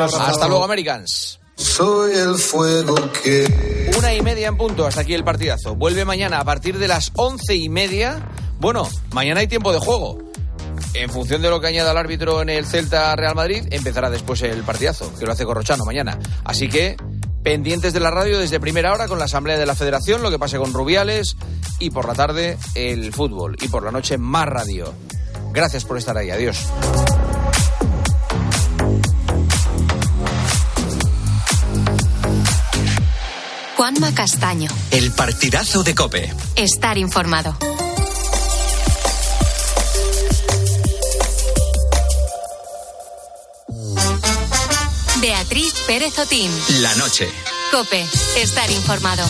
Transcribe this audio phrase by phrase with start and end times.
[0.00, 1.40] Hasta luego, Americans.
[1.56, 3.90] Soy el fuego que...
[3.98, 5.76] Una y media en punto, hasta aquí el partidazo.
[5.76, 8.28] Vuelve mañana a partir de las once y media.
[8.58, 10.18] Bueno, mañana hay tiempo de juego.
[10.94, 14.42] En función de lo que añada el árbitro en el Celta Real Madrid, empezará después
[14.42, 16.18] el partidazo, que lo hace Corrochano mañana.
[16.44, 16.96] Así que
[17.42, 20.38] pendientes de la radio desde primera hora con la Asamblea de la Federación, lo que
[20.38, 21.36] pase con Rubiales
[21.78, 24.92] y por la tarde el fútbol y por la noche más radio.
[25.52, 26.66] Gracias por estar ahí, adiós.
[33.82, 34.70] Juanma Castaño.
[34.92, 36.32] El partidazo de Cope.
[36.54, 37.58] Estar informado.
[45.20, 46.48] Beatriz Pérez Otín.
[46.80, 47.28] La noche.
[47.72, 48.06] Cope.
[48.36, 49.24] Estar informado.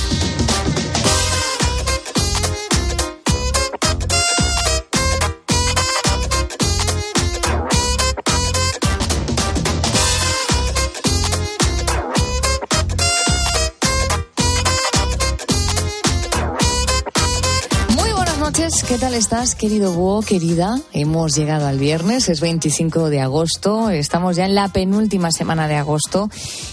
[18.72, 20.80] Buenas noches, ¿qué tal estás, querido Búho, querida?
[20.92, 25.76] Hemos llegado al viernes, es 25 de agosto, estamos ya en la penúltima semana de
[25.76, 26.30] agosto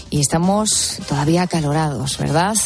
[0.08, 2.56] y estamos todavía acalorados, ¿verdad?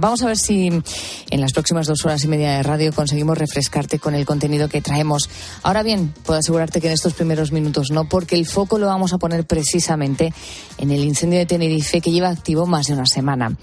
[0.00, 3.98] Vamos a ver si en las próximas dos horas y media de radio conseguimos refrescarte
[3.98, 5.28] con el contenido que traemos.
[5.62, 9.12] Ahora bien, puedo asegurarte que en estos primeros minutos no, porque el foco lo vamos
[9.12, 10.32] a poner precisamente
[10.78, 13.56] en el incendio de Tenerife que lleva activo más de una semana.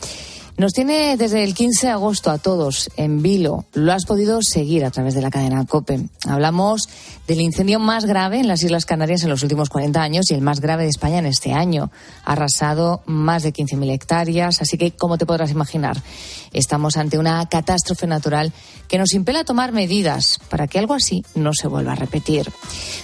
[0.58, 3.66] Nos tiene desde el 15 de agosto a todos en vilo.
[3.74, 6.10] Lo has podido seguir a través de la cadena COPE.
[6.28, 6.88] Hablamos
[7.28, 10.42] del incendio más grave en las Islas Canarias en los últimos 40 años y el
[10.42, 11.90] más grave de España en este año.
[12.26, 16.02] Ha arrasado más de 15.000 hectáreas, así que, como te podrás imaginar,
[16.52, 18.52] estamos ante una catástrofe natural
[18.88, 22.52] que nos impela a tomar medidas para que algo así no se vuelva a repetir.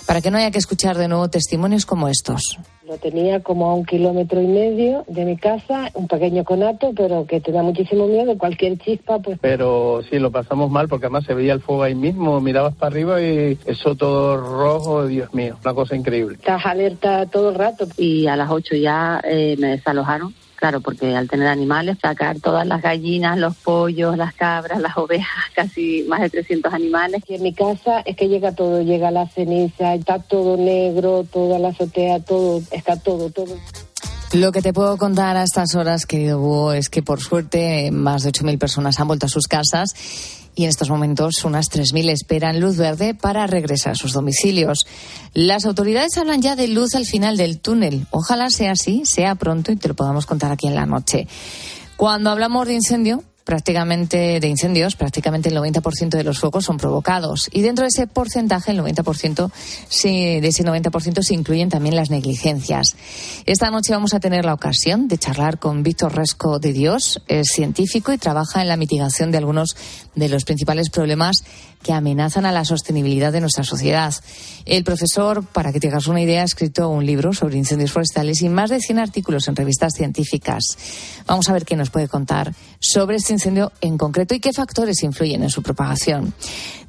[0.06, 2.60] Para que no haya que escuchar de nuevo testimonios como estos.
[2.88, 7.26] Lo tenía como a un kilómetro y medio de mi casa, un pequeño conato, pero
[7.26, 8.38] que tenía muchísimo miedo.
[8.38, 9.38] Cualquier chispa, pues.
[9.42, 12.94] Pero sí, lo pasamos mal porque además se veía el fuego ahí mismo, mirabas para
[12.94, 16.36] arriba y eso todo rojo, Dios mío, una cosa increíble.
[16.36, 17.88] Estás alerta todo el rato.
[17.98, 20.34] y a las 8 ya eh, me desalojaron.
[20.58, 25.46] Claro, porque al tener animales, sacar todas las gallinas, los pollos, las cabras, las ovejas,
[25.56, 27.24] casi más de 300 animales.
[27.28, 31.60] Y en mi casa es que llega todo, llega la ceniza, está todo negro, toda
[31.60, 33.56] la azotea, todo, está todo, todo.
[34.34, 38.24] Lo que te puedo contar a estas horas, querido Búho, es que por suerte más
[38.24, 39.94] de 8.000 personas han vuelto a sus casas
[40.58, 44.88] y en estos momentos unas 3.000 esperan luz verde para regresar a sus domicilios.
[45.36, 48.08] Las autoridades hablan ya de luz al final del túnel.
[48.10, 51.28] Ojalá sea así, sea pronto y te lo podamos contar aquí en la noche.
[51.96, 57.50] Cuando hablamos de incendio, prácticamente de incendios, prácticamente el 90% de los focos son provocados.
[57.54, 59.50] Y dentro de ese porcentaje, el 90%,
[59.88, 62.96] se- de ese 90% se incluyen también las negligencias.
[63.46, 67.48] Esta noche vamos a tener la ocasión de charlar con Víctor Resco de Dios, es
[67.48, 69.78] científico y trabaja en la mitigación de algunos
[70.14, 71.38] de los principales problemas
[71.88, 74.14] que amenazan a la sostenibilidad de nuestra sociedad.
[74.66, 78.42] El profesor, para que te hagas una idea, ha escrito un libro sobre incendios forestales
[78.42, 80.78] y más de 100 artículos en revistas científicas.
[81.28, 85.02] Vamos a ver qué nos puede contar sobre este incendio en concreto y qué factores
[85.02, 86.34] influyen en su propagación.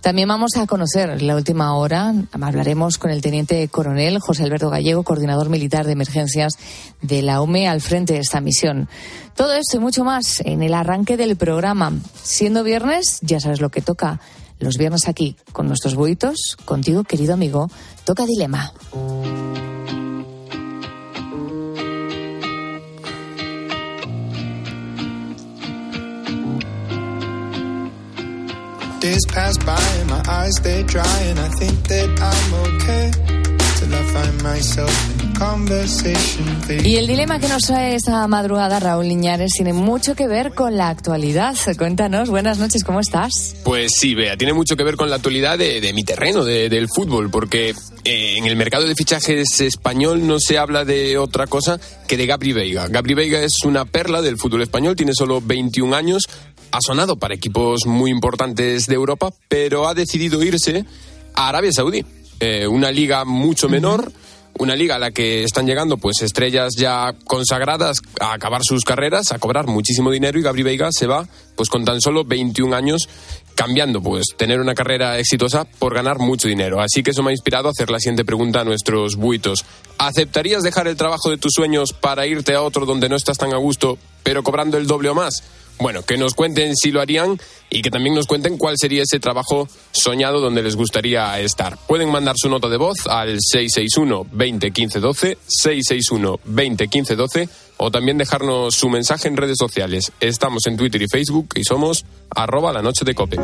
[0.00, 5.04] También vamos a conocer la última hora, hablaremos con el teniente coronel José Alberto Gallego,
[5.04, 6.54] coordinador militar de emergencias
[7.03, 8.88] de la UME al frente de esta misión.
[9.36, 11.92] Todo esto y mucho más en el arranque del programa.
[12.20, 14.19] Siendo viernes, ya sabes lo que toca.
[14.59, 17.71] Los viernes aquí, con nuestros buitos, contigo, querido amigo,
[18.05, 18.73] toca dilema.
[29.01, 33.11] Days pass by and my eyes they dry and I think that I'm okay
[33.79, 35.18] till I find myself.
[36.84, 40.76] Y el dilema que nos trae esta madrugada, Raúl Liñares, tiene mucho que ver con
[40.76, 41.54] la actualidad.
[41.76, 43.54] Cuéntanos, buenas noches, ¿cómo estás?
[43.65, 46.69] Pues sí, Bea, tiene mucho que ver con la actualidad de, de mi terreno, de-
[46.69, 47.71] del fútbol, porque
[48.04, 51.78] eh, en el mercado de fichajes español no se habla de otra cosa
[52.09, 52.88] que de Gabri Veiga.
[52.88, 56.24] Gabri Veiga es una perla del fútbol español, tiene solo 21 años,
[56.72, 60.84] ha sonado para equipos muy importantes de Europa, pero ha decidido irse
[61.34, 62.04] a Arabia Saudí,
[62.41, 64.13] eh, una liga mucho menor.
[64.59, 69.31] Una liga a la que están llegando pues estrellas ya consagradas a acabar sus carreras,
[69.31, 73.09] a cobrar muchísimo dinero y Gabri Veiga se va pues con tan solo 21 años
[73.55, 76.81] cambiando pues tener una carrera exitosa por ganar mucho dinero.
[76.81, 79.65] Así que eso me ha inspirado a hacer la siguiente pregunta a nuestros buitos.
[79.99, 83.53] ¿Aceptarías dejar el trabajo de tus sueños para irte a otro donde no estás tan
[83.53, 85.43] a gusto, pero cobrando el doble o más?
[85.80, 87.39] Bueno, que nos cuenten si lo harían
[87.71, 91.78] y que también nos cuenten cuál sería ese trabajo soñado donde les gustaría estar.
[91.86, 97.48] Pueden mandar su nota de voz al 661 20 15 12, 661 20 15 12
[97.77, 100.13] o también dejarnos su mensaje en redes sociales.
[100.21, 102.04] Estamos en Twitter y Facebook y somos
[102.34, 103.36] arroba la noche de cope.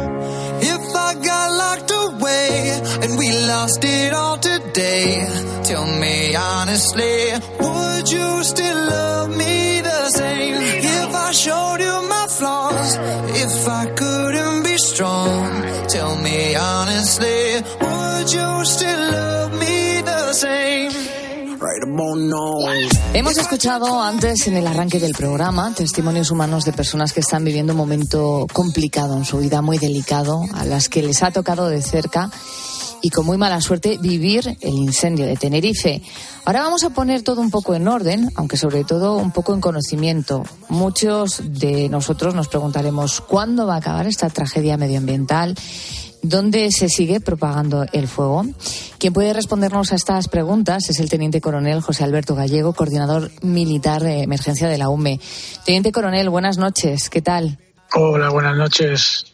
[13.44, 21.14] If I couldn't be strong, tell me honestly, would you still love me the same?
[23.14, 27.72] Hemos escuchado antes en el arranque del programa testimonios humanos de personas que están viviendo
[27.72, 31.82] un momento complicado en su vida, muy delicado, a las que les ha tocado de
[31.82, 32.30] cerca
[33.04, 36.00] y con muy mala suerte vivir el incendio de Tenerife.
[36.46, 39.60] Ahora vamos a poner todo un poco en orden, aunque sobre todo un poco en
[39.60, 40.42] conocimiento.
[40.70, 45.54] Muchos de nosotros nos preguntaremos cuándo va a acabar esta tragedia medioambiental
[46.22, 48.46] ¿Dónde se sigue propagando el fuego?
[48.96, 54.02] Quien puede respondernos a estas preguntas es el teniente coronel José Alberto Gallego, coordinador militar
[54.02, 55.20] de emergencia de la UME.
[55.66, 57.10] Teniente coronel, buenas noches.
[57.10, 57.58] ¿Qué tal?
[57.92, 59.26] Hola, buenas noches.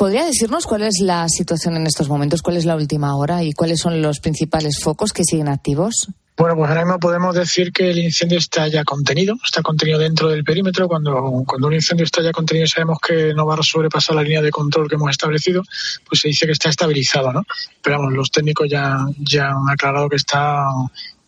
[0.00, 3.52] ¿Podría decirnos cuál es la situación en estos momentos, cuál es la última hora y
[3.52, 6.08] cuáles son los principales focos que siguen activos?
[6.38, 10.30] Bueno, pues ahora mismo podemos decir que el incendio está ya contenido, está contenido dentro
[10.30, 10.88] del perímetro.
[10.88, 14.40] Cuando, cuando un incendio está ya contenido sabemos que no va a sobrepasar la línea
[14.40, 15.62] de control que hemos establecido,
[16.08, 17.42] pues se dice que está estabilizado, ¿no?
[17.82, 20.64] Pero vamos, los técnicos ya, ya han aclarado que está,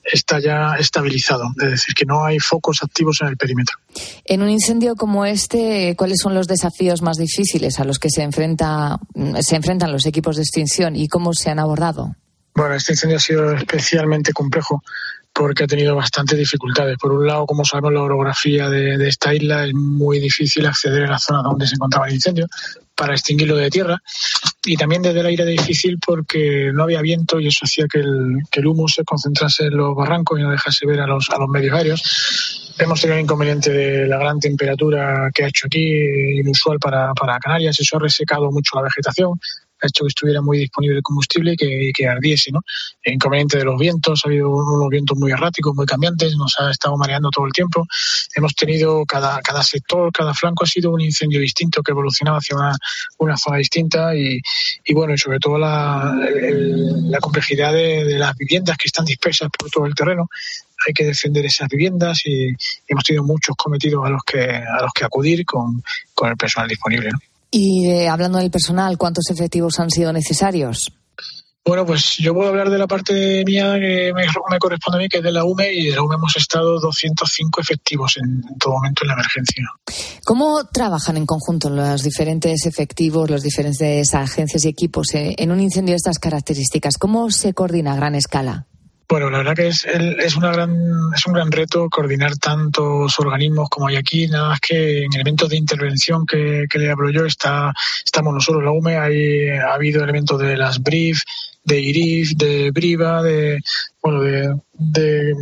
[0.04, 3.76] está ya estabilizado, es decir, que no hay focos activos en el perímetro.
[4.24, 8.22] En un incendio como este, ¿cuáles son los desafíos más difíciles a los que se,
[8.22, 8.98] enfrenta,
[9.40, 12.16] se enfrentan los equipos de extinción y cómo se han abordado?
[12.54, 14.82] Bueno, este incendio ha sido especialmente complejo
[15.32, 16.98] porque ha tenido bastantes dificultades.
[16.98, 21.12] Por un lado, como sabemos, la orografía de, esta isla es muy difícil acceder a
[21.12, 22.46] la zona donde se encontraba el incendio
[22.94, 24.02] para extinguirlo de tierra.
[24.64, 28.36] Y también desde el aire difícil porque no había viento y eso hacía que el,
[28.50, 31.38] que el humo se concentrase en los barrancos y no dejase ver a los, a
[31.38, 32.74] los medios aéreos.
[32.78, 37.38] Hemos tenido el inconveniente de la gran temperatura que ha hecho aquí, inusual para, para
[37.38, 37.78] Canarias.
[37.80, 39.38] Eso ha resecado mucho la vegetación,
[39.82, 42.52] ha hecho que estuviera muy disponible el combustible y que, ardiese.
[42.52, 42.60] ¿no?
[43.02, 46.70] El inconveniente de los vientos, ha habido unos vientos muy erráticos, muy cambiantes, nos ha
[46.70, 47.86] estado mareando todo el tiempo.
[48.34, 52.56] Hemos tenido cada, cada sector, cada flanco ha sido un incendio distinto que evolucionaba hacia
[53.18, 54.40] una, zona distinta y,
[54.84, 59.70] y, bueno, y sobre todo la complejidad de, de las viviendas que están dispersas por
[59.70, 60.28] todo el terreno
[60.86, 62.54] hay que defender esas viviendas y
[62.88, 65.82] hemos tenido muchos cometidos a los que a los que acudir con,
[66.14, 67.10] con el personal disponible.
[67.10, 67.18] ¿no?
[67.54, 70.90] Y eh, hablando del personal, ¿cuántos efectivos han sido necesarios?
[71.64, 75.08] Bueno, pues yo puedo hablar de la parte mía que me, me, corresponde a mí,
[75.08, 78.58] que es de la UME, y de la UME hemos estado 205 efectivos en, en,
[78.58, 79.68] todo momento en la emergencia.
[80.24, 85.60] ¿Cómo trabajan en conjunto los diferentes efectivos, los diferentes agencias y equipos eh, en un
[85.60, 86.96] incendio de estas características?
[86.98, 88.66] ¿Cómo se coordina a gran escala?
[89.12, 90.74] Bueno, la verdad que es, es, una gran,
[91.14, 94.26] es un gran reto coordinar tantos organismos como hay aquí.
[94.26, 98.64] Nada más que en elementos de intervención que, que le hablo yo está, estamos nosotros,
[98.64, 101.20] la UME, hay, ha habido elementos de las BRIF,
[101.62, 103.58] de IRIF, de BRIVA, de,
[104.02, 105.34] bueno, de, de,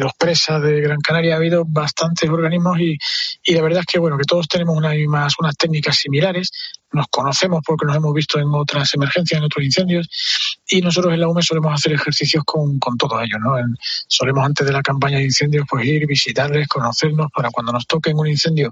[0.00, 1.34] los presas de Gran Canaria.
[1.34, 2.98] Ha habido bastantes organismos y,
[3.44, 4.96] y la verdad es que bueno que todos tenemos unas
[5.38, 6.50] unas técnicas similares
[6.92, 10.08] nos conocemos porque nos hemos visto en otras emergencias en otros incendios
[10.68, 13.54] y nosotros en la UME solemos hacer ejercicios con, con todos ellos no
[14.08, 18.10] solemos antes de la campaña de incendios pues ir visitarles conocernos para cuando nos toque
[18.10, 18.70] en un incendio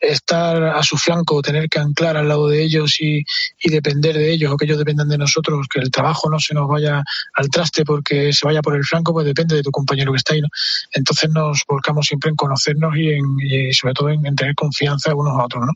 [0.00, 3.24] estar a su flanco tener que anclar al lado de ellos y,
[3.62, 6.54] y depender de ellos o que ellos dependan de nosotros que el trabajo no se
[6.54, 7.02] nos vaya
[7.34, 10.34] al traste porque se vaya por el flanco pues depende de tu compañero que está
[10.34, 10.48] ahí ¿no?
[10.92, 15.14] Entonces nos volcamos siempre en conocernos y, en, y sobre todo en, en, tener confianza
[15.14, 15.72] unos a otros, ¿no?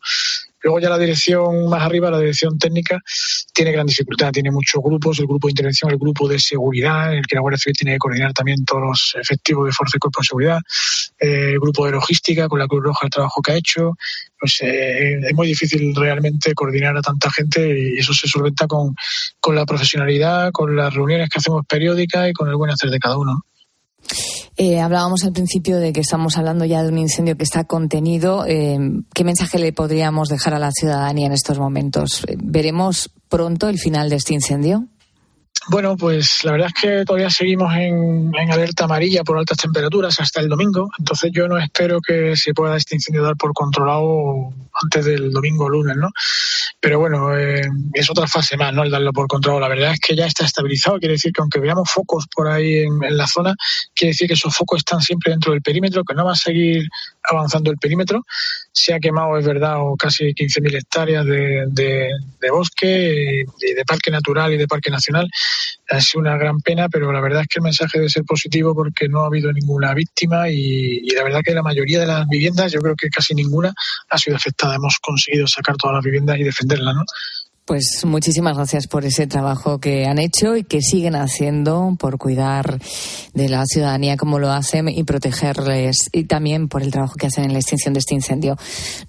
[0.62, 3.00] Luego ya la dirección más arriba, la dirección técnica,
[3.52, 7.18] tiene gran dificultad, tiene muchos grupos, el grupo de intervención, el grupo de seguridad, en
[7.18, 10.00] el que la Guardia Civil tiene que coordinar también todos los efectivos de Fuerza y
[10.00, 10.60] Cuerpo de Seguridad,
[11.18, 13.92] eh, el grupo de logística con la Cruz Roja el trabajo que ha hecho,
[14.38, 18.94] pues eh, es muy difícil realmente coordinar a tanta gente y eso se solventa con,
[19.40, 22.98] con la profesionalidad, con las reuniones que hacemos periódicas y con el buen hacer de
[22.98, 23.44] cada uno.
[24.56, 28.44] Eh, hablábamos al principio de que estamos hablando ya de un incendio que está contenido.
[28.46, 28.78] Eh,
[29.14, 32.24] ¿Qué mensaje le podríamos dejar a la ciudadanía en estos momentos?
[32.36, 34.88] ¿Veremos pronto el final de este incendio?
[35.68, 40.18] Bueno, pues la verdad es que todavía seguimos en, en, alerta amarilla por altas temperaturas
[40.18, 44.52] hasta el domingo, entonces yo no espero que se pueda este incendio dar por controlado
[44.82, 46.10] antes del domingo o lunes, ¿no?
[46.80, 48.82] Pero bueno, eh, es otra fase más, ¿no?
[48.82, 49.60] El darlo por controlado.
[49.60, 52.78] La verdad es que ya está estabilizado, quiere decir que aunque veamos focos por ahí
[52.78, 53.54] en, en la zona,
[53.94, 56.88] quiere decir que esos focos están siempre dentro del perímetro, que no va a seguir
[57.22, 58.24] avanzando el perímetro,
[58.72, 64.10] se ha quemado, es verdad, o casi 15.000 hectáreas de, de, bosque y de parque
[64.10, 65.28] natural y de parque nacional.
[65.90, 68.74] Ha sido una gran pena, pero la verdad es que el mensaje debe ser positivo
[68.74, 72.26] porque no ha habido ninguna víctima y, y la verdad que la mayoría de las
[72.28, 73.74] viviendas, yo creo que casi ninguna
[74.08, 74.76] ha sido afectada.
[74.76, 77.04] Hemos conseguido sacar todas las viviendas y defenderlas, ¿no?
[77.64, 82.80] Pues muchísimas gracias por ese trabajo que han hecho y que siguen haciendo por cuidar
[83.34, 87.44] de la ciudadanía como lo hacen y protegerles y también por el trabajo que hacen
[87.44, 88.56] en la extinción de este incendio.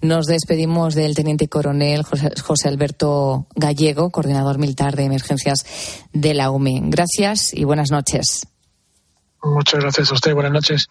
[0.01, 5.65] Nos despedimos del teniente coronel José, Alberto Gallego, coordinador militar de emergencias
[6.13, 6.79] de la UME.
[6.83, 8.45] Gracias y buenas noches.
[9.41, 10.33] Muchas gracias a usted.
[10.35, 10.87] Buenas noches.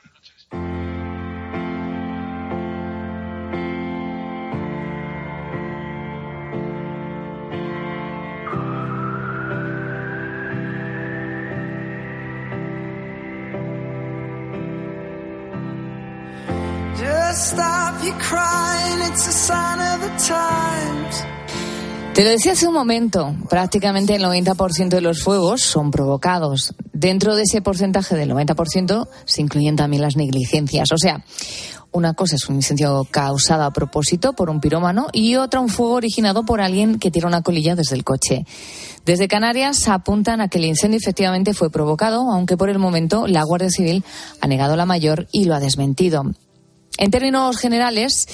[22.23, 26.73] Te lo decía hace un momento, prácticamente el 90% de los fuegos son provocados.
[26.93, 30.93] Dentro de ese porcentaje del 90% se incluyen también las negligencias.
[30.93, 31.25] O sea,
[31.91, 35.95] una cosa es un incendio causado a propósito por un pirómano y otra un fuego
[35.95, 38.47] originado por alguien que tira una colilla desde el coche.
[39.05, 43.43] Desde Canarias apuntan a que el incendio efectivamente fue provocado, aunque por el momento la
[43.43, 44.05] Guardia Civil
[44.41, 46.23] ha negado la mayor y lo ha desmentido.
[46.99, 48.29] En términos generales,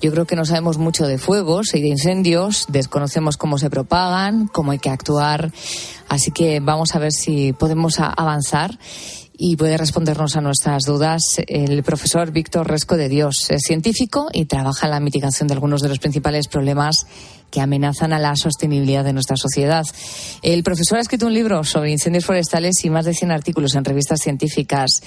[0.00, 4.46] yo creo que no sabemos mucho de fuegos y de incendios, desconocemos cómo se propagan,
[4.46, 5.52] cómo hay que actuar,
[6.08, 8.78] así que vamos a ver si podemos avanzar
[9.36, 13.50] y puede respondernos a nuestras dudas el profesor Víctor Resco de Dios.
[13.50, 17.06] Es científico y trabaja en la mitigación de algunos de los principales problemas
[17.50, 19.84] que amenazan a la sostenibilidad de nuestra sociedad.
[20.42, 23.84] El profesor ha escrito un libro sobre incendios forestales y más de 100 artículos en
[23.84, 25.02] revistas científicas.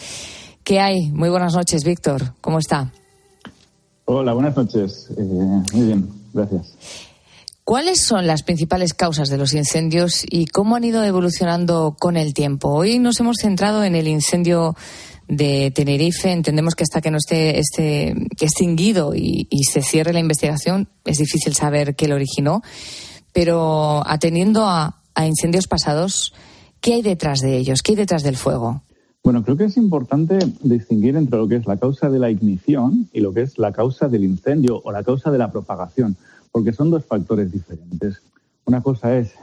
[0.67, 1.12] ¿Qué hay?
[1.12, 2.33] Muy buenas noches, Víctor.
[2.41, 2.91] ¿Cómo está?
[4.03, 5.07] Hola, buenas noches.
[5.17, 6.74] Eh, muy bien, gracias.
[7.63, 12.33] ¿Cuáles son las principales causas de los incendios y cómo han ido evolucionando con el
[12.33, 12.67] tiempo?
[12.67, 14.75] Hoy nos hemos centrado en el incendio
[15.29, 16.33] de Tenerife.
[16.33, 21.55] Entendemos que hasta que no esté, esté extinguido y, se cierre la investigación es difícil
[21.55, 22.62] saber qué lo originó.
[23.31, 26.33] Pero atendiendo a incendios pasados,
[26.81, 27.81] ¿qué hay detrás de ellos?
[27.81, 28.83] ¿Qué hay detrás del fuego?
[29.27, 33.10] Bueno, creo que es importante distinguir entre lo que es la causa de la ignición
[33.12, 36.15] y lo que es la causa del incendio o la causa de la propagación,
[36.50, 38.22] porque son dos factores diferentes.
[38.63, 39.34] Una cosa es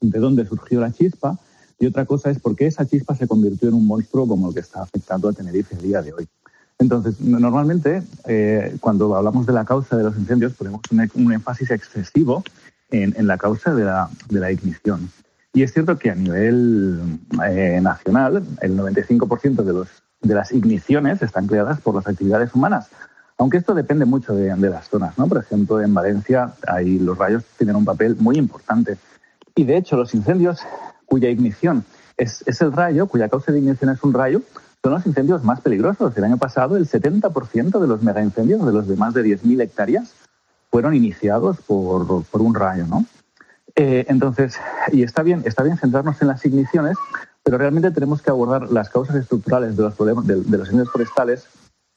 [0.00, 1.40] de dónde surgió la chispa
[1.80, 4.54] y otra cosa es por qué esa chispa se convirtió en un monstruo como el
[4.54, 6.28] que está afectando a Tenerife el día de hoy.
[6.78, 10.82] Entonces, normalmente, eh, cuando hablamos de la causa de los incendios, ponemos
[11.16, 12.44] un, énfasis excesivo
[12.92, 15.10] en, la causa de la ignición.
[15.54, 19.88] Y es cierto que a nivel eh, nacional, el 95% de, los,
[20.22, 22.88] de las igniciones están creadas por las actividades humanas.
[23.36, 25.26] Aunque esto depende mucho de, las zonas, ¿no?
[25.26, 28.96] Por ejemplo, en Valencia ahí los rayos tienen un papel muy importante.
[29.54, 30.60] Y de hecho, los incendios
[31.04, 31.84] cuya ignición
[32.16, 34.42] es, es el rayo, cuya causa de ignición es un rayo,
[34.82, 36.16] son los incendios más peligrosos.
[36.16, 40.14] El año pasado, el 70% de los megaincendios, de los de más de 10.000 hectáreas,
[40.70, 43.04] fueron iniciados por, por un rayo, ¿no?
[43.74, 44.58] Eh, entonces,
[44.92, 46.96] y está bien, está bien centrarnos en las igniciones,
[47.42, 51.46] pero realmente tenemos que abordar las causas estructurales de los problemas de, los incendios forestales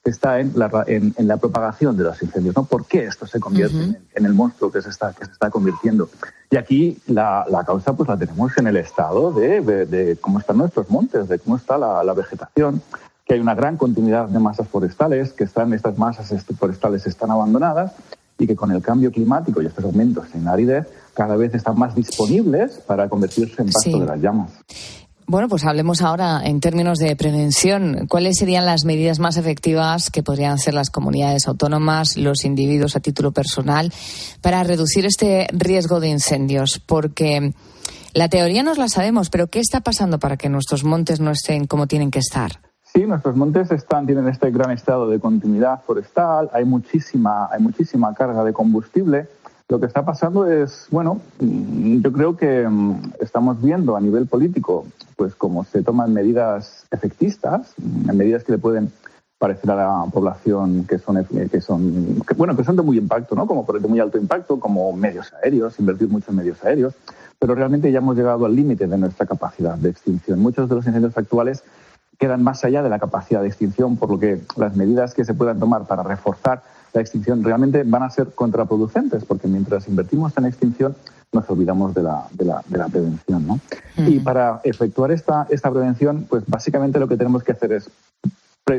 [0.03, 2.65] que está en la, en, la, propagación de los incendios, ¿no?
[2.65, 6.09] ¿Por qué esto se convierte en, el monstruo que se está, que se está convirtiendo?
[6.51, 11.27] Y aquí la, causa pues la tenemos en el estado de, cómo están nuestros montes,
[11.27, 12.83] de cómo está la, la, vegetación,
[13.25, 17.93] que hay una gran continuidad de masas forestales, que están, estas masas forestales están abandonadas
[18.37, 21.95] y que con el cambio climático y estos aumentos en aridez cada vez están más
[21.95, 24.51] disponibles para convertirse en pasto de las llamas.
[25.27, 28.05] Bueno, pues hablemos ahora en términos de prevención.
[28.07, 32.99] ¿Cuáles serían las medidas más efectivas que podrían hacer las comunidades autónomas, los individuos a
[32.99, 33.91] título personal,
[34.41, 36.79] para reducir este riesgo de incendios?
[36.85, 37.53] Porque
[38.13, 41.65] la teoría nos la sabemos, pero ¿qué está pasando para que nuestros montes no estén
[41.65, 42.59] como tienen que estar?
[42.83, 48.13] Sí, nuestros montes están, tienen este gran estado de continuidad forestal, hay muchísima, hay muchísima
[48.13, 49.27] carga de combustible
[49.67, 54.27] lo que está pasando es, bueno, mm, yo creo que mm, estamos viendo a nivel
[54.27, 58.91] político, pues como se toman medidas efectistas, mm, medidas que le pueden
[59.39, 63.47] parecer a la población que son, que son, bueno, que son de muy impacto, ¿no?
[63.47, 66.93] Como de muy alto impacto, como medios aéreos, invertir mucho en medios aéreos,
[67.37, 70.39] pero realmente ya hemos llegado al límite de nuestra capacidad de extinción.
[70.39, 71.63] Muchos de los incendios actuales
[72.17, 75.33] quedan más allá de la capacidad de extinción, por lo que las medidas que se
[75.33, 76.63] puedan tomar para reforzar
[76.95, 80.95] la extinción realmente van a ser contraproducentes, porque mientras invertimos en extinción
[81.33, 83.45] nos olvidamos de la, de la, de la prevención.
[83.45, 83.59] ¿no?
[83.97, 87.89] Y para efectuar esta, esta prevención, pues básicamente lo que tenemos que hacer es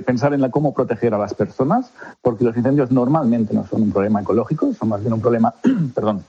[0.07, 1.93] pensar en la, cómo proteger a las personas,
[2.23, 5.55] porque los incendios normalmente no son un problema ecológico, son más bien un problema,
[5.95, 6.25] perdón,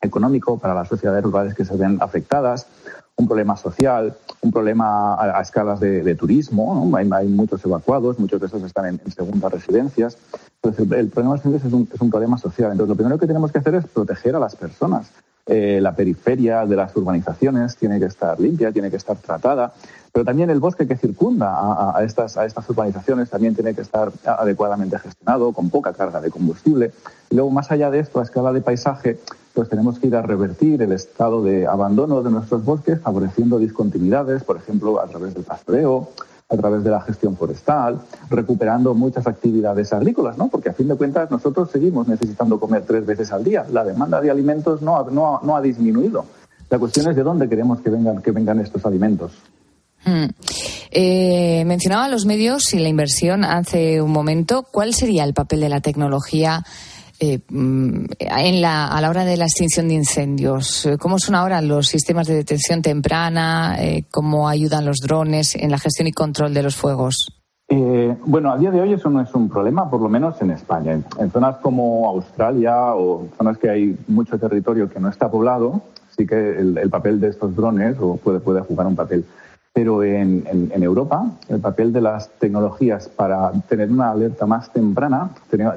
[0.00, 2.68] económico para las sociedades rurales que se ven afectadas,
[3.16, 6.74] un problema social, un problema a, a escalas de, de turismo.
[6.74, 6.96] ¿no?
[6.96, 10.18] Hay, hay muchos evacuados, muchos de esos están en, en segundas residencias.
[10.64, 12.72] Entonces, el, problema de los incendios es un, es un problema social.
[12.72, 15.10] Entonces, lo primero que tenemos que hacer es proteger a las personas.
[15.46, 19.74] Eh, la periferia de las urbanizaciones tiene que estar limpia, tiene que estar tratada,
[20.10, 24.10] pero también el bosque que circunda a estas, a estas urbanizaciones también tiene que estar
[24.24, 26.92] adecuadamente gestionado, con poca carga de combustible.
[27.28, 29.18] Y luego, más allá de esto, a escala de paisaje,
[29.52, 34.44] pues tenemos que ir a revertir el estado de abandono de nuestros bosques, favoreciendo discontinuidades,
[34.44, 36.08] por ejemplo, a través del pastoreo,
[36.54, 40.48] a través de la gestión forestal, recuperando muchas actividades agrícolas, ¿no?
[40.48, 43.66] Porque a fin de cuentas nosotros seguimos necesitando comer tres veces al día.
[43.70, 46.24] La demanda de alimentos no ha, no no ha disminuido.
[46.70, 49.32] La cuestión es de dónde queremos que vengan, que vengan estos alimentos.
[50.04, 50.26] Mm.
[50.90, 54.64] Eh, mencionaba los medios y la inversión hace un momento.
[54.70, 56.64] ¿Cuál sería el papel de la tecnología
[57.24, 60.86] eh, mm, en la, a la hora de la extinción de incendios?
[60.86, 63.76] Eh, ¿Cómo son ahora los sistemas de detección temprana?
[63.78, 67.32] Eh, ¿Cómo ayudan los drones en la gestión y control de los fuegos?
[67.68, 70.50] Eh, bueno, a día de hoy eso no es un problema, por lo menos en
[70.50, 70.92] España.
[70.92, 75.82] En, zonas como Australia o zonas que hay mucho territorio que no está poblado,
[76.16, 79.24] sí que el, el papel de estos drones o puede, puede jugar un papel.
[79.74, 85.30] Pero en, en- Europa, el papel de las tecnologías para tener una alerta más temprana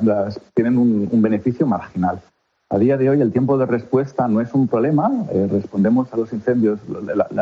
[0.04, 2.22] las- tienen un, beneficio marginal.
[2.70, 6.18] A día de hoy el tiempo de respuesta no es un problema, eh, respondemos a
[6.18, 6.80] los incendios,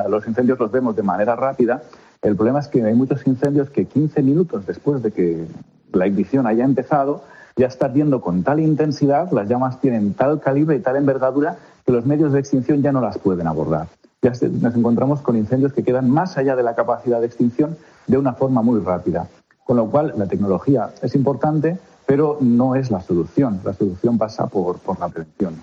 [0.09, 1.83] los incendios los vemos de manera rápida.
[2.21, 5.45] El problema es que hay muchos incendios que 15 minutos después de que
[5.91, 7.23] la ignición haya empezado
[7.57, 11.91] ya está ardiendo con tal intensidad, las llamas tienen tal calibre y tal envergadura que
[11.91, 13.87] los medios de extinción ya no las pueden abordar.
[14.25, 17.77] Ya nos encontramos con incendios que quedan más allá de la capacidad de extinción
[18.07, 19.27] de una forma muy rápida.
[19.63, 21.77] Con lo cual, la tecnología es importante,
[22.07, 23.61] pero no es la solución.
[23.63, 25.61] La solución pasa por, por la prevención.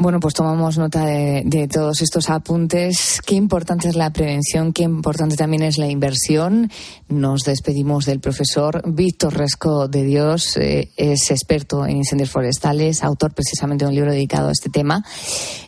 [0.00, 3.20] Bueno, pues tomamos nota de, de todos estos apuntes.
[3.26, 6.70] Qué importante es la prevención, qué importante también es la inversión.
[7.08, 13.34] Nos despedimos del profesor Víctor Resco de Dios, eh, es experto en incendios forestales, autor
[13.34, 15.04] precisamente de un libro dedicado a este tema.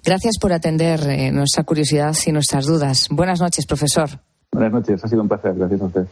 [0.04, 3.08] Gracias por atender eh, nuestra curiosidad y nuestras dudas.
[3.10, 4.10] Buenas noches, profesor.
[4.52, 5.54] Buenas noches, ha sido un placer.
[5.54, 6.06] Gracias a usted.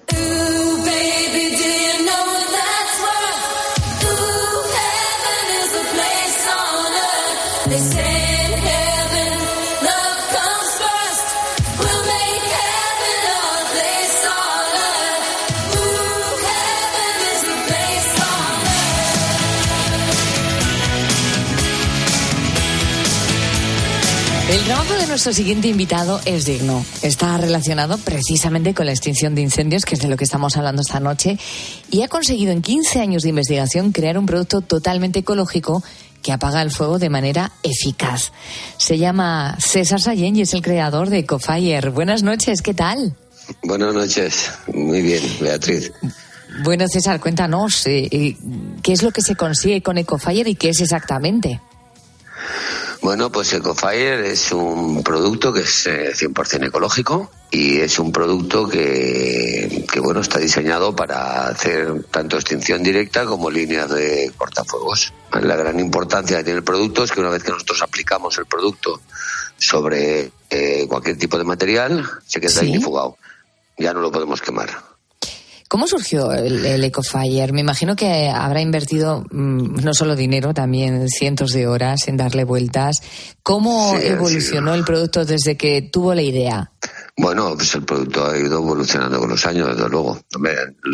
[25.18, 26.86] Nuestro siguiente invitado es digno.
[27.02, 30.80] Está relacionado precisamente con la extinción de incendios, que es de lo que estamos hablando
[30.80, 31.36] esta noche,
[31.90, 35.82] y ha conseguido en 15 años de investigación crear un producto totalmente ecológico
[36.22, 38.30] que apaga el fuego de manera eficaz.
[38.76, 41.90] Se llama César Sallén y es el creador de Ecofire.
[41.90, 43.16] Buenas noches, ¿qué tal?
[43.64, 45.90] Buenas noches, muy bien, Beatriz.
[46.62, 48.36] Bueno, César, cuéntanos, eh, eh,
[48.84, 51.60] ¿qué es lo que se consigue con Ecofire y qué es exactamente?
[53.00, 58.68] Bueno, pues Ecofire es un producto que es eh, 100% ecológico y es un producto
[58.68, 65.12] que, que, bueno, está diseñado para hacer tanto extinción directa como líneas de cortafuegos.
[65.40, 68.46] La gran importancia que tiene el producto es que una vez que nosotros aplicamos el
[68.46, 69.00] producto
[69.56, 72.66] sobre eh, cualquier tipo de material, se queda Sí.
[72.66, 73.16] ignifugado.
[73.78, 74.87] Ya no lo podemos quemar.
[75.68, 77.52] ¿Cómo surgió el, el Ecofire?
[77.52, 82.44] Me imagino que habrá invertido mm, no solo dinero, también cientos de horas en darle
[82.44, 82.96] vueltas.
[83.42, 86.72] ¿Cómo Sí, evolucionó el producto desde que tuvo la idea?
[87.18, 90.20] Bueno, pues el producto ha ido evolucionando con los años, desde luego.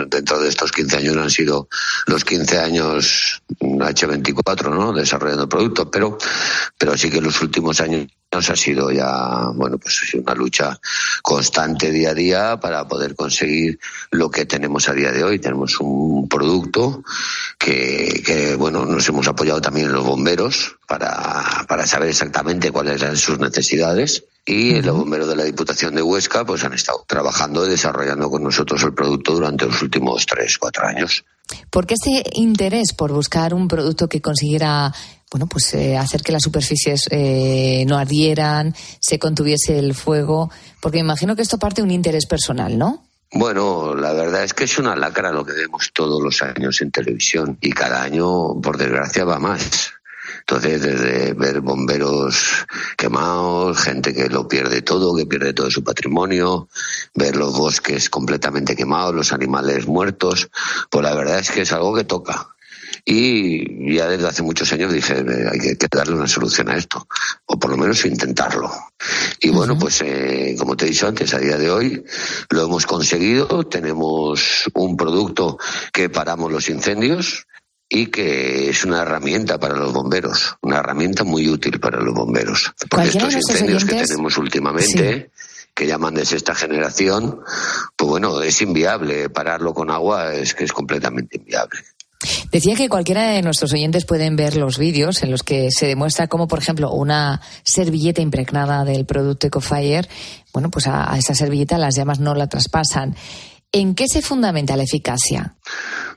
[0.08, 1.68] Dentro de estos 15 años han sido
[2.06, 4.92] los 15 años H24, ¿no?
[4.92, 6.16] Desarrollando el producto, pero,
[6.78, 10.78] pero sí que en los últimos años ha sido ya, bueno, pues una lucha
[11.22, 13.78] constante día a día para poder conseguir
[14.10, 15.38] lo que tenemos a día de hoy.
[15.38, 17.02] Tenemos un producto
[17.58, 23.00] que, que bueno, nos hemos apoyado también en los bomberos para, para saber exactamente cuáles
[23.00, 27.66] eran sus necesidades y los bomberos de la Diputación de Huesca pues han estado trabajando
[27.66, 31.24] y desarrollando con nosotros el producto durante los últimos tres, cuatro años.
[31.70, 34.92] ¿Por qué este interés por buscar un producto que consiguiera
[35.34, 40.48] bueno, pues eh, hacer que las superficies eh, no ardieran, se contuviese el fuego?
[40.80, 43.02] Porque me imagino que esto parte de un interés personal, ¿no?
[43.32, 46.92] Bueno, la verdad es que es una lacra lo que vemos todos los años en
[46.92, 49.94] televisión y cada año, por desgracia, va más.
[50.38, 52.64] Entonces, desde ver bomberos
[52.96, 56.68] quemados, gente que lo pierde todo, que pierde todo su patrimonio,
[57.12, 60.48] ver los bosques completamente quemados, los animales muertos,
[60.90, 62.53] pues la verdad es que es algo que toca.
[63.04, 65.14] Y ya desde hace muchos años dije,
[65.52, 67.06] hay que, darle una solución a esto,
[67.44, 68.72] o por lo menos intentarlo.
[69.40, 72.04] Y bueno, pues eh, como te he dicho antes, a día de hoy
[72.48, 75.58] lo hemos conseguido, tenemos un producto
[75.92, 77.46] que paramos los incendios,
[77.88, 82.72] y que es una herramienta para los bomberos, una herramienta muy útil para los bomberos.
[82.88, 85.30] Porque estos incendios que tenemos últimamente,
[85.74, 87.40] que llaman de sexta generación,
[87.96, 89.28] pues bueno, es inviable.
[89.28, 91.80] Pararlo con agua es que es completamente inviable.
[92.50, 96.28] Decía que cualquiera de nuestros oyentes pueden ver los vídeos en los que se demuestra
[96.28, 100.08] cómo, por ejemplo, una servilleta impregnada del producto EcoFire,
[100.52, 103.16] bueno, pues a, a esa servilleta las llamas no la traspasan.
[103.72, 105.56] ¿En qué se fundamenta la eficacia?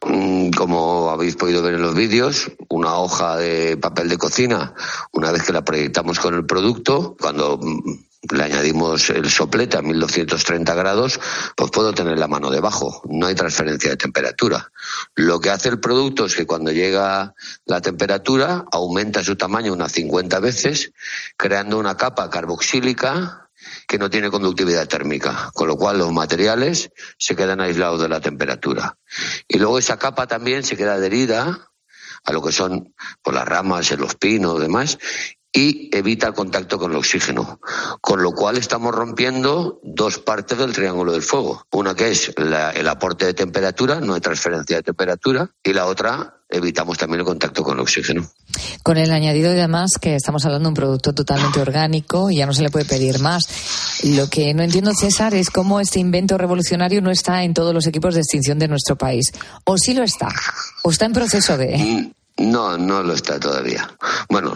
[0.06, 4.76] Mm, Como habéis podido ver en los vídeos, una hoja de papel de cocina,
[5.12, 9.82] una vez que la proyectamos con el producto, cuando mm, le añadimos el soplete a
[9.82, 11.22] 1230 grados,
[11.56, 13.02] pues puedo tener la mano debajo.
[13.06, 14.72] No hay transferencia de temperatura.
[15.16, 17.34] Lo que hace el producto es que cuando llega
[17.66, 20.92] la temperatura, aumenta su tamaño unas 50 veces,
[21.38, 23.50] creando una capa carboxílica
[23.88, 28.20] que no tiene conductividad térmica, con lo cual los materiales se quedan aislados de la
[28.20, 28.98] temperatura.
[29.48, 31.70] Y luego esa capa también se queda adherida
[32.26, 34.98] a lo que son por las ramas, los pinos, demás,
[35.54, 37.60] y evita el contacto con el oxígeno.
[38.02, 41.66] Con lo cual estamos rompiendo dos partes del triángulo del fuego.
[41.72, 45.86] Una que es la- el aporte de temperatura, no hay transferencia de temperatura, y la
[45.86, 48.26] otra evitamos también el contacto con el oxígeno.
[48.84, 52.46] Con el añadido y además que estamos hablando de un producto totalmente orgánico y ya
[52.46, 53.44] no se le puede pedir más.
[54.04, 57.86] Lo que no entiendo, César, es cómo este invento revolucionario no está en todos los
[57.88, 59.34] equipos de extinción de nuestro país.
[59.66, 60.30] O sí lo está,
[60.84, 62.14] o está en proceso de...
[62.40, 63.90] No, no lo está todavía.
[64.30, 64.56] Bueno,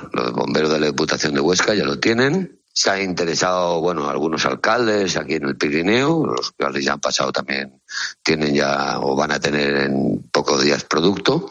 [0.70, 2.60] de la Diputación de Huesca ya lo tienen.
[2.74, 7.32] Se han interesado, bueno, algunos alcaldes aquí en el Pirineo, los que ya han pasado
[7.32, 7.82] también
[8.24, 11.50] tienen ya o van a tener en pocos días producto.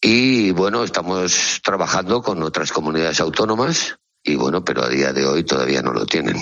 [0.00, 5.44] Y bueno, estamos trabajando con otras comunidades autónomas y bueno, pero a día de hoy
[5.44, 6.36] todavía no lo tienen.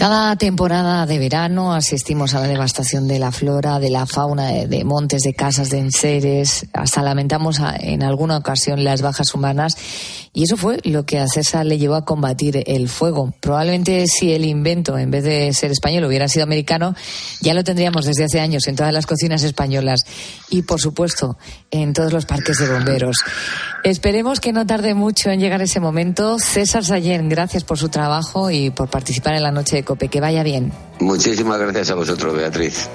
[0.00, 4.82] Cada temporada de verano asistimos a la devastación de la flora, de la fauna, de,
[4.82, 6.64] montes, de casas, de enseres.
[6.72, 9.76] Hasta lamentamos en alguna ocasión las bajas humanas.
[10.32, 13.34] Y eso fue lo que a César le llevó a combatir el fuego.
[13.40, 16.94] Probablemente si el invento, en vez de ser español, hubiera sido americano,
[17.42, 20.06] ya lo tendríamos desde hace años en todas las cocinas españolas.
[20.48, 21.36] Y, por supuesto,
[21.70, 23.18] en todos los parques de bomberos.
[23.84, 26.38] Esperemos que no tarde mucho en llegar ese momento.
[26.38, 30.08] César Sallén, gracias por su trabajo y por participar en la noche de COPE.
[30.08, 30.72] Que vaya bien.
[31.00, 32.88] Muchísimas gracias a vosotros, Beatriz.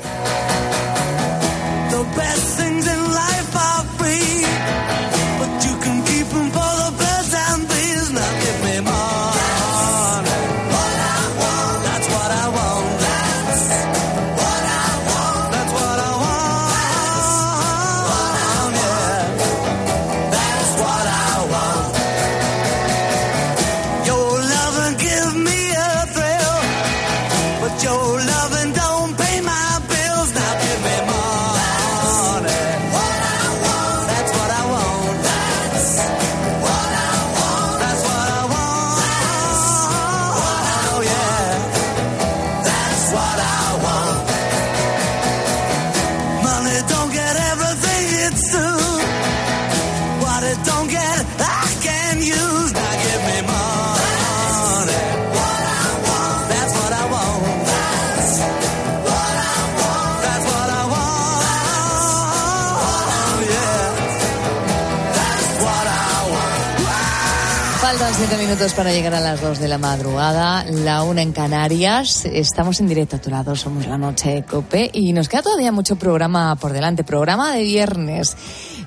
[67.86, 72.26] Faltan siete minutos para llegar a las dos de la madrugada, la una en Canarias.
[72.26, 75.71] Estamos en directo a tu lado, somos la noche de COPE y nos queda todavía
[75.71, 78.36] mucho programa por delante, programa de viernes.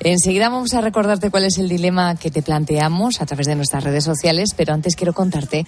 [0.01, 3.85] Enseguida vamos a recordarte cuál es el dilema que te planteamos a través de nuestras
[3.85, 5.65] redes sociales, pero antes quiero contarte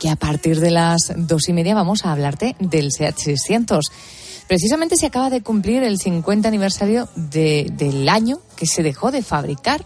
[0.00, 3.92] que a partir de las dos y media vamos a hablarte del SEAT 600.
[4.48, 9.22] Precisamente se acaba de cumplir el 50 aniversario de- del año que se dejó de
[9.22, 9.84] fabricar.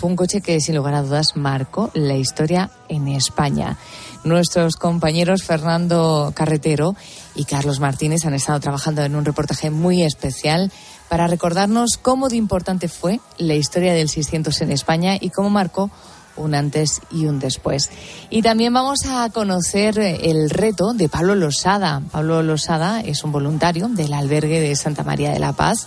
[0.00, 3.76] Fue un coche que, sin lugar a dudas, marcó la historia en España.
[4.24, 6.96] Nuestros compañeros Fernando Carretero
[7.34, 10.72] y Carlos Martínez han estado trabajando en un reportaje muy especial
[11.10, 15.90] para recordarnos cómo de importante fue la historia del 600 en España y cómo marcó
[16.34, 17.90] un antes y un después.
[18.30, 22.00] Y también vamos a conocer eh, el reto de Pablo Losada.
[22.10, 25.86] Pablo Losada es un voluntario del albergue de Santa María de la Paz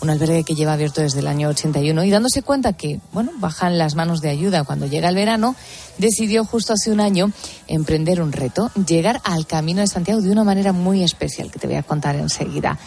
[0.00, 3.78] un albergue que lleva abierto desde el año 81 y dándose cuenta que, bueno, bajan
[3.78, 5.56] las manos de ayuda cuando llega el verano,
[5.98, 7.32] decidió justo hace un año
[7.66, 11.66] emprender un reto, llegar al Camino de Santiago de una manera muy especial que te
[11.66, 12.78] voy a contar enseguida.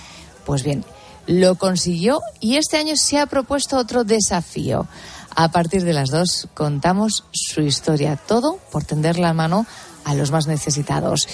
[0.45, 0.85] Pues bien,
[1.27, 4.87] lo consiguió y este año se ha propuesto otro desafío.
[5.35, 9.65] A partir de las dos contamos su historia, todo por tender la mano
[10.05, 11.27] a los más necesitados.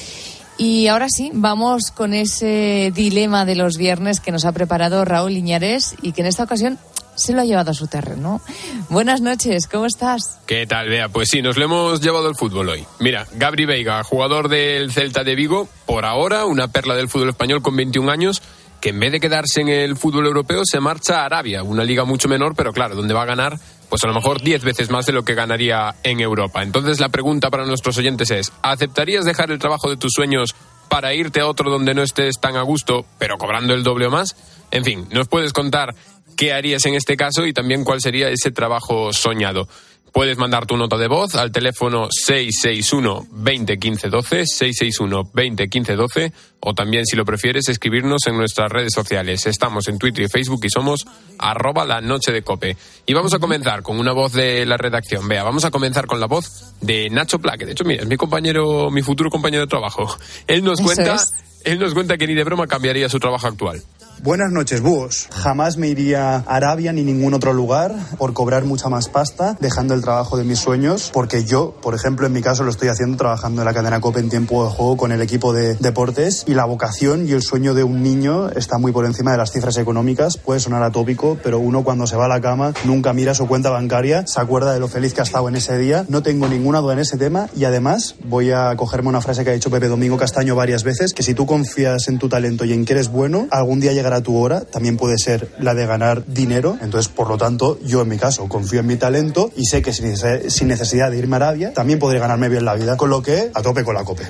[0.57, 5.33] Y ahora sí, vamos con ese dilema de los viernes que nos ha preparado Raúl
[5.33, 6.79] Iñares y que en esta ocasión
[7.15, 8.41] se lo ha llevado a su terreno.
[8.89, 10.39] Buenas noches, ¿cómo estás?
[10.45, 11.09] ¿Qué tal, Bea?
[11.09, 12.85] Pues sí, nos lo hemos llevado al fútbol hoy.
[12.99, 17.61] Mira, Gabri Veiga, jugador del Celta de Vigo, por ahora una perla del fútbol español
[17.61, 18.41] con 21 años,
[18.79, 22.05] que en vez de quedarse en el fútbol europeo se marcha a Arabia, una liga
[22.05, 23.57] mucho menor, pero claro, donde va a ganar
[23.89, 26.63] pues a lo mejor 10 veces más de lo que ganaría en Europa.
[26.63, 30.55] Entonces la pregunta para nuestros oyentes es, ¿aceptarías dejar el trabajo de tus sueños
[30.89, 34.11] para irte a otro donde no estés tan a gusto, pero cobrando el doble o
[34.11, 34.35] más?
[34.71, 35.95] En fin, nos puedes contar
[36.35, 39.67] qué harías en este caso y también cuál sería ese trabajo soñado.
[40.15, 45.95] Puedes mandar tu nota de voz al teléfono 661 20 15 12, 661 20 15
[45.97, 49.45] 12, o también, si lo prefieres, escribirnos en nuestras redes sociales.
[49.45, 51.05] Estamos en Twitter y Facebook y somos
[51.37, 52.77] arroba la noche de cope.
[53.05, 55.27] Y vamos a comenzar con una voz de la redacción.
[55.27, 57.65] Vea, vamos a comenzar con la voz de Nacho Plaque.
[57.65, 60.07] De hecho, mira, es mi compañero, mi futuro compañero de trabajo.
[60.47, 61.33] Él nos Eso cuenta, es.
[61.65, 63.83] él nos cuenta que ni de broma cambiaría su trabajo actual.
[64.25, 65.27] Buenas noches, búhos.
[65.29, 69.93] Jamás me iría a Arabia ni ningún otro lugar por cobrar mucha más pasta, dejando
[69.93, 73.17] el trabajo de mis sueños, porque yo, por ejemplo, en mi caso lo estoy haciendo
[73.17, 76.55] trabajando en la cadena COPE en tiempo de juego con el equipo de deportes y
[76.55, 79.77] la vocación y el sueño de un niño está muy por encima de las cifras
[79.77, 80.37] económicas.
[80.37, 83.69] Puede sonar atópico, pero uno cuando se va a la cama nunca mira su cuenta
[83.69, 86.03] bancaria, se acuerda de lo feliz que ha estado en ese día.
[86.09, 89.51] No tengo ninguna duda en ese tema y además voy a cogerme una frase que
[89.51, 92.73] ha dicho Pepe Domingo Castaño varias veces, que si tú confías en tu talento y
[92.73, 96.25] en que eres bueno, algún día llegará tu hora, también puede ser la de ganar
[96.27, 96.77] dinero.
[96.81, 99.93] Entonces, por lo tanto, yo en mi caso confío en mi talento y sé que
[99.93, 103.09] sin nece- sin necesidad de irme a Arabia, también podré ganarme bien la vida, con
[103.09, 104.23] lo que a tope con la COPE.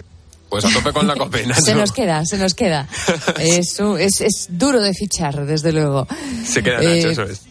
[0.50, 1.62] Pues a tope con la cope, Nacho.
[1.62, 2.88] Se nos queda, se nos queda.
[3.39, 6.08] Eso es, es duro de fichar, desde luego.
[6.45, 7.41] Se queda Nacho, Eh, eso es.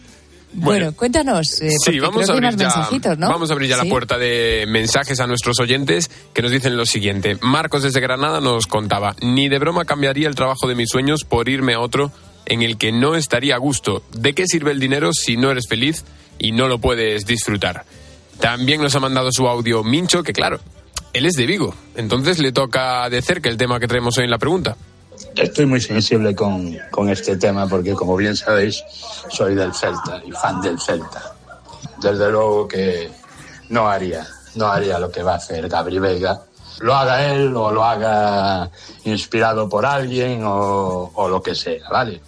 [0.55, 1.61] Bueno, cuéntanos.
[1.61, 3.29] eh, Sí, vamos a abrir ya, mensajitos, ¿no?
[3.29, 6.87] vamos a abrir ya la puerta de mensajes a nuestros oyentes que nos dicen lo
[6.87, 7.37] siguiente.
[7.41, 11.49] Marcos desde Granada nos contaba, ni de broma cambiaría el trabajo de mis sueños por
[11.49, 12.13] irme a otro
[12.47, 14.03] en el que no estaría a gusto.
[14.13, 16.05] ¿De qué sirve el dinero si no eres feliz
[16.39, 17.85] y no lo puedes disfrutar?
[18.41, 20.61] También nos ha mandado su audio Mincho, que claro,
[21.13, 24.31] él es de Vigo, entonces le toca de cerca el tema que traemos hoy en
[24.31, 24.77] la pregunta.
[25.37, 28.83] Estoy muy sensible con, con este tema porque, como bien sabéis,
[29.29, 31.35] soy del Celta y fan del Celta.
[32.01, 33.11] Desde luego que
[33.71, 36.43] no haría, no haría lo que va a hacer Gabri Veiga.
[36.81, 38.69] Lo haga él o lo haga
[39.05, 42.21] inspirado por alguien o lo que sea, ¿vale?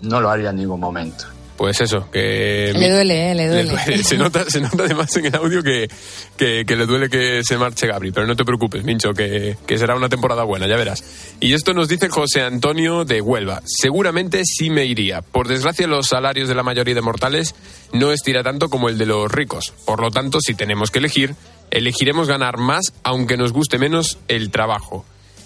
[0.00, 1.26] No lo haría en ningún momento.
[1.62, 2.72] Pues eso, que...
[2.74, 4.02] Le duele, eh, le duele.
[4.02, 5.88] Se nota, se nota además en el audio que,
[6.36, 9.78] que, que le duele que se marche Gabri, pero no te preocupes, Mincho, que, que
[9.78, 11.04] será una temporada buena, ya verás.
[11.38, 13.62] Y esto nos dice José Antonio de Huelva.
[13.64, 15.22] Seguramente sí me iría.
[15.22, 17.54] Por desgracia, los salarios de la mayoría de mortales
[17.92, 19.72] no estira tanto como el de los ricos.
[19.86, 21.36] Por lo tanto, si tenemos que elegir,
[21.70, 25.04] elegiremos ganar más, aunque nos guste menos el trabajo.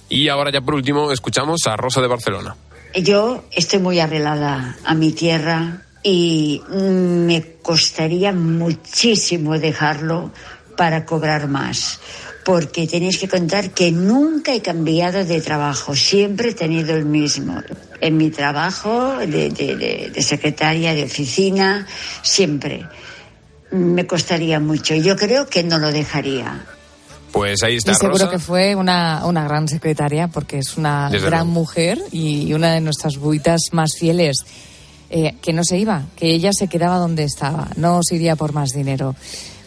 [0.09, 2.57] Y ahora ya por último, escuchamos a Rosa de Barcelona.
[2.95, 10.31] Yo estoy muy arreglada a mi tierra y me costaría muchísimo dejarlo
[10.77, 12.01] para cobrar más.
[12.45, 17.61] Porque tenéis que contar que nunca he cambiado de trabajo, siempre he tenido el mismo.
[18.01, 21.87] En mi trabajo de, de- de- de secretaria de oficina,
[22.23, 22.87] siempre.
[23.73, 24.95] Me costaría mucho.
[24.95, 26.65] Yo creo que no lo dejaría.
[27.33, 28.31] Pues ahí está Y seguro Rosa.
[28.31, 31.53] que fue una, una gran secretaria, porque es una Desde gran luego.
[31.61, 34.37] mujer y una de nuestras buitas más fieles.
[35.09, 38.53] Eh, que no se iba, que ella se quedaba donde estaba, no se iría por
[38.53, 39.15] más dinero.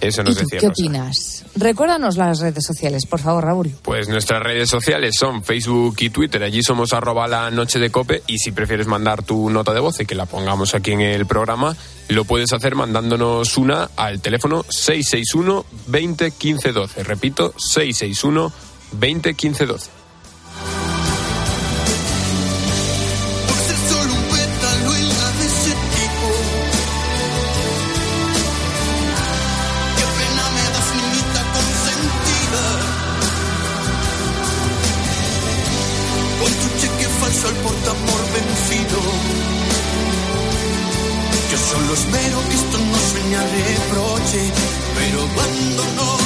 [0.01, 0.81] Eso ¿Y nos tú decía qué Rosa.
[0.81, 1.45] opinas?
[1.55, 3.69] Recuérdanos las redes sociales, por favor, Raúl.
[3.81, 6.41] Pues nuestras redes sociales son Facebook y Twitter.
[6.43, 8.23] Allí somos arroba la noche de cope.
[8.27, 11.25] Y si prefieres mandar tu nota de voz y que la pongamos aquí en el
[11.25, 11.75] programa,
[12.07, 17.03] lo puedes hacer mandándonos una al teléfono 661 20 15 12.
[17.03, 18.51] Repito, 661
[18.93, 19.89] 20 15 12.
[43.51, 44.51] Reproche.
[44.95, 46.18] Pero cuando no